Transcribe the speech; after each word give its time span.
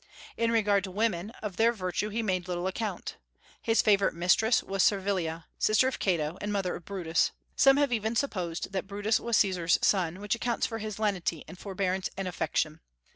In 0.35 0.49
regard 0.51 0.83
to 0.85 0.89
women, 0.89 1.29
of 1.43 1.57
their 1.57 1.71
virtue 1.71 2.09
he 2.09 2.23
made 2.23 2.47
little 2.47 2.65
account. 2.65 3.17
His 3.61 3.83
favorite 3.83 4.15
mistress 4.15 4.63
was 4.63 4.81
Servilia, 4.81 5.45
sister 5.59 5.87
of 5.87 5.99
Cato 5.99 6.39
and 6.41 6.51
mother 6.51 6.75
of 6.75 6.85
Brutus. 6.85 7.29
Some 7.55 7.77
have 7.77 7.93
even 7.93 8.15
supposed 8.15 8.71
that 8.71 8.87
Brutus 8.87 9.19
was 9.19 9.37
Caesar's 9.37 9.77
son, 9.83 10.19
which 10.19 10.33
accounts 10.33 10.65
for 10.65 10.79
his 10.79 10.97
lenity 10.97 11.43
and 11.47 11.59
forbearance 11.59 12.09
and 12.17 12.27
affection. 12.27 12.79